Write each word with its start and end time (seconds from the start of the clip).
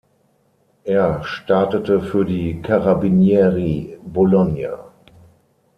Er 0.83 1.23
startete 1.23 2.01
für 2.01 2.25
die 2.25 2.59
"Carabinieri 2.63 3.99
Bologna. 4.03 4.85